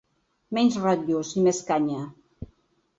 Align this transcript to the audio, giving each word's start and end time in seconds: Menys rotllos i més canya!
Menys 0.57 0.79
rotllos 0.87 1.37
i 1.43 1.47
més 1.51 1.63
canya! 1.71 2.05